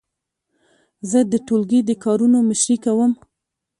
[1.09, 3.11] زه د ټولګي د کارونو مشري کوم.